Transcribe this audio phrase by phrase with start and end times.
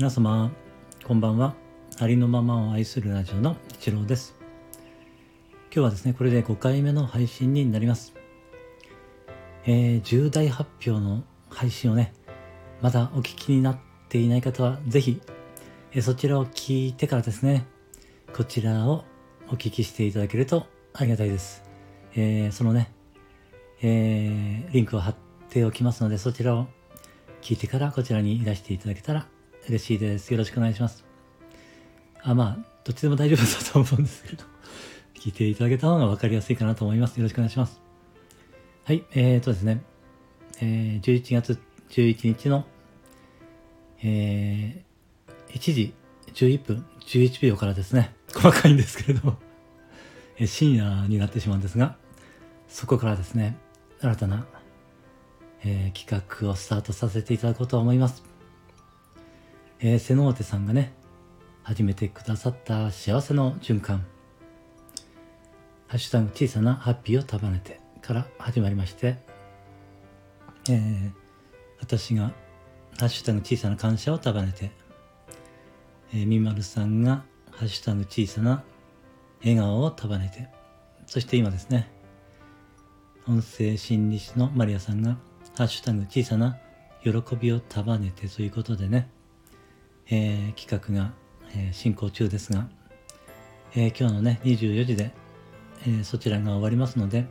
[0.00, 0.50] 皆様
[1.06, 1.54] こんばんは。
[1.98, 4.34] ありのままを愛するラジオの一郎です。
[5.64, 8.14] 今日はですねこれで5回目の配信になります。
[9.66, 12.14] えー、重大発表の配信をね
[12.80, 13.78] まだお聞きになっ
[14.08, 15.20] ていない方はぜひ、
[15.92, 17.66] えー、そちらを聞いてからですね
[18.34, 19.04] こちらを
[19.48, 21.62] お聞きしていただけるとありがたいです、
[22.14, 22.90] えー、そのね、
[23.82, 25.14] え、リンクを貼っ
[25.50, 26.68] ておきますのでそちらを
[27.42, 29.26] 聞いてからこちらにいらしていただけたら
[29.70, 30.32] 嬉しいです。
[30.32, 31.04] よろしくお願いします。
[32.22, 34.44] あ、まあ、どっちでも大丈夫だと思うんですけど、
[35.14, 37.16] 聞いていただけた方が分かりやすいかなと思います。
[37.18, 37.80] よろしくお願いします。
[38.84, 39.82] はい、えーとですね、
[40.60, 41.58] えー、11月
[41.90, 42.64] 11日の、
[44.02, 45.94] えー、1時
[46.34, 49.38] 11分11秒からですね、細かいんですけれども、
[50.36, 51.96] え深夜になってしまうんですが、
[52.68, 53.56] そこからですね、
[54.00, 54.46] 新たな
[55.62, 58.29] えー、企画をスタートさせていただこうと思います。
[59.82, 60.92] えー、瀬能手さんがね、
[61.62, 64.04] 始めてくださった幸せの循環。
[65.88, 69.16] ハッシュタグ小さなハッピーを束ねてから始まりまして、
[70.68, 71.10] えー、
[71.80, 72.32] 私が
[72.98, 74.70] ハッシュタグ小さな感謝を束ねて、
[76.12, 78.62] えー、みまるさんがハッシュタグ小さな
[79.40, 80.48] 笑顔を束ねて、
[81.06, 81.90] そして今ですね、
[83.26, 85.16] 音声心理師のマリアさんが
[85.56, 86.58] ハッシュタグ小さな
[87.02, 89.08] 喜びを束ねてということでね、
[90.10, 91.12] えー、企画が、
[91.54, 92.68] えー、進行中ですが、
[93.74, 95.12] えー、今日のね、24時で、
[95.86, 97.26] えそちらが終わりますので、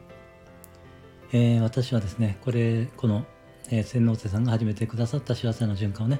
[1.31, 3.25] え私はですね、これ、この、
[3.69, 6.19] え洗脳生さんが始めてくださった幸せの循環をね、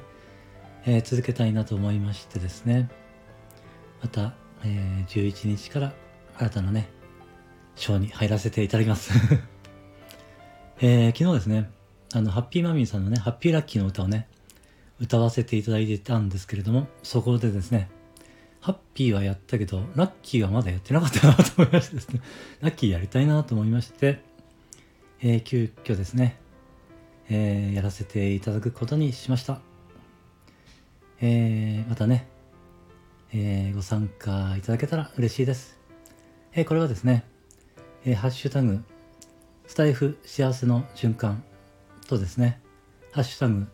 [0.85, 2.89] え続けたいなと思いましてですね、
[4.01, 5.93] また、え11日から
[6.37, 6.89] 新たなね、
[7.75, 9.11] ショーに入らせていただきます。
[10.81, 11.71] え昨日ですね、
[12.13, 14.27] あの、ハッピーマミーさんのね、ハッピーラッキーの歌をね、
[14.99, 17.89] 歌わせていただいてたんですけれども、そこでですね、
[18.61, 22.21] ハッピーはやったけど、ラッキーはまだやってなかったなと思いましてですね、
[22.59, 24.21] ラッキーやりたいなと思いまして、
[25.21, 26.37] えー、急遽ですね、
[27.29, 29.61] えー、やらせていただくことにしました。
[31.21, 32.27] えー、またね、
[33.31, 35.79] えー、ご参加いただけたら嬉しいです。
[36.53, 37.23] えー、これはですね、
[38.03, 38.83] えー、ハッシュタグ、
[39.67, 41.43] スタイフ幸せの循環
[42.07, 42.59] とですね、
[43.13, 43.67] ハッシュタグ、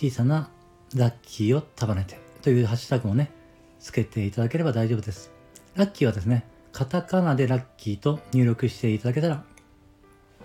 [0.00, 0.48] 小さな
[0.94, 3.32] ラッキーを束ねてというハッシュタグをね、
[3.80, 5.32] つけていただければ大丈夫です。
[5.74, 9.44] ラッキーはですね、カタカナでラッキーと入力していただけたら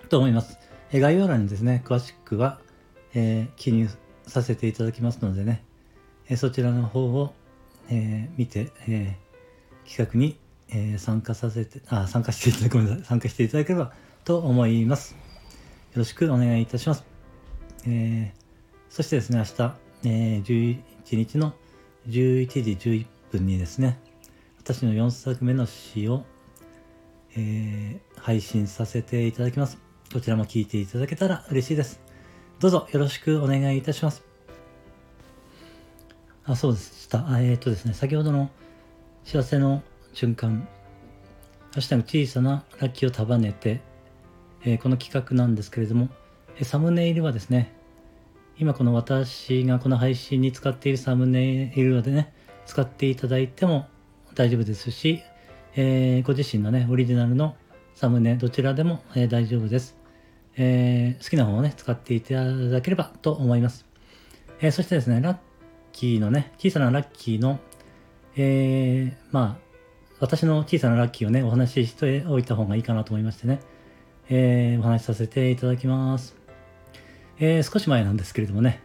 [0.09, 0.57] と思います。
[0.91, 2.61] え概要欄にですね、詳しくは、
[3.13, 3.89] えー、記入
[4.25, 5.63] させていただきますのでね、
[6.27, 7.35] えそちらの方を、
[7.89, 10.39] えー、見て、えー、企画に、
[10.69, 13.93] え参加させて、あ、参加していただく、ごめんなさい、参加していただければ
[14.25, 15.11] と思います。
[15.13, 15.17] よ
[15.97, 17.03] ろしくお願いいたします。
[17.85, 18.33] え、
[18.93, 20.77] そしてですね、明日、えー、
[21.07, 21.53] 11日の
[22.07, 23.99] 11時11分にですね、
[24.59, 26.23] 私の4作目の詩を、
[27.35, 29.79] えー、配信させていただきます。
[30.13, 32.01] こちらも聞いていただけたら嬉しいです。
[32.59, 34.23] どうぞよろしくお願いいたします。
[36.45, 37.25] あ、そうでした。
[37.39, 38.51] えっ、ー、とですね、先ほどの
[39.23, 39.81] 幸せの
[40.13, 40.67] 瞬間、
[41.71, 43.81] ハッシュタグ小さなラッキーを束ねて、
[44.63, 46.09] えー、この企画なんですけれども、
[46.59, 47.73] えサムネイルはですね、
[48.59, 52.31] 今この私がこの配信に使っているサムネイルでね、
[52.67, 53.87] 使っていただいても
[54.35, 55.23] 大丈夫ですし、
[55.75, 57.55] えー、ご自身のね、オリジナルの
[57.95, 59.97] サムネ、どちらでも、えー、大丈夫です、
[60.55, 63.87] えー、好きな方をね、使っていただければと思います。
[64.61, 65.37] えそしてですね、ラッ
[65.91, 67.59] キーのね、小さなラッキーの、
[68.35, 69.63] えまあ、
[70.19, 73.59] 私の小さなラッキーをね、お話ししておいた方がいいかなと思いましてね、
[74.29, 76.42] え、お話しさせていただきます。
[77.45, 78.79] えー、少し前なんですけれどもね、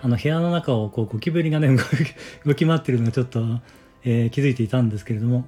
[0.00, 1.68] あの部屋の中をこうゴキブリがね
[2.46, 3.60] 動き回ってるのがちょっと、
[4.02, 5.46] えー、気づいていたんですけれども、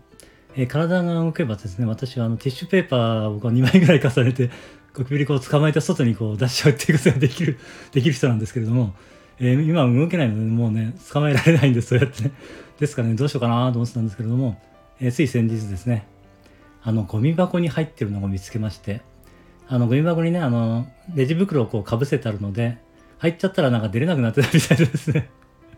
[0.54, 4.50] えー、体が動けばですね、私はあのティッシュペーパーをこう2枚ぐらい重ねて、
[4.92, 7.58] ゴキブリこう捕まえて外にこう出しちゃうっていうことができる、
[7.92, 8.94] できる人なんですけれども、
[9.40, 12.32] えー、今動けないのでもうね、捕まえられないんです、そうやってね。
[12.78, 14.60] ですからね、どうしようかなと思ってたんですけれども、
[15.00, 16.06] え、つい先日ですね、
[16.82, 19.00] あの、ゴミ箱に入ってるのを見つけまして、
[19.66, 22.78] あの、ゴミ箱にね、あの、レジ袋をこうかぶせてあるので、
[23.18, 25.30] 入っちゃったらなんか出れなくなってたみたいですね。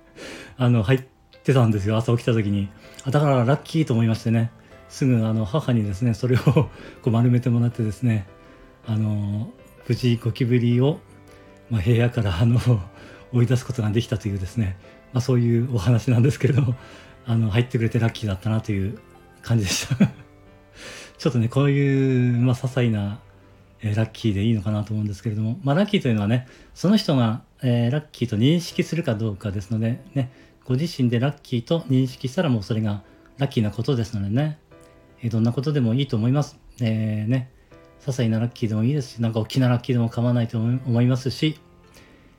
[0.59, 1.03] あの、入っ
[1.45, 2.69] てたんですよ、朝起きた時に。
[3.05, 4.51] あだからラッキーと思いましてね、
[4.89, 6.71] すぐあの、母にですね、それを こ
[7.07, 8.27] う丸めてもらってですね、
[8.87, 9.53] あの、
[9.87, 10.99] 無事ゴキブリを、
[11.71, 12.61] まあ、部屋からあの、
[13.33, 14.77] 追い出すことができたというですね、
[15.13, 16.75] まあそういうお話なんですけれども、
[17.27, 18.99] あの、入ってくれてラッキーだったなという
[19.43, 19.97] 感じでした。
[21.19, 23.21] ちょっとね、こういう、まあ、些細な
[23.81, 30.33] えー、ラッキーでいいのかなと思うんですけれども、まあ、ラッキーというのはね、その人が、えー、ラッキーと認識するかどうかですので、ね、
[30.65, 33.03] ご自身でラッキーと認識したらもうそれが
[33.39, 34.59] ラッキーなことですのでね、
[35.23, 36.59] えー、どんなことでもいいと思います。
[36.81, 37.51] えー、ね、
[38.01, 41.59] 些細なラッキーでもいいですし、なんか大きなラッキーでも構わないと思いますし、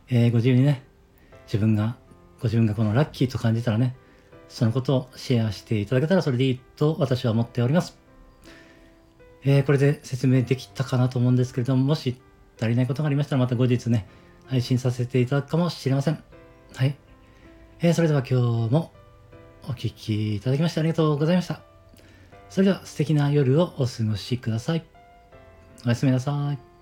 [0.09, 0.83] えー、ご自由にね、
[1.45, 1.97] 自分が、
[2.39, 3.95] ご自分がこのラッキーと感じたらね、
[4.49, 8.06] そのことをシェアしていただけたらそれでいいと私は思っております。
[9.43, 12.19] えー、これで説明できたかなと思うんですけれども、もし
[12.59, 14.07] 足りないことがありましたらまた後日ね、
[14.47, 16.23] 配信させていただくかもしれません。
[16.75, 16.95] はい。
[17.79, 18.91] えー、それでは今日も
[19.63, 21.61] お聴きいただきましてありがとうございました。
[22.49, 24.85] それでは素敵な夜をお過ごしください。
[25.85, 26.76] おやすみなさい。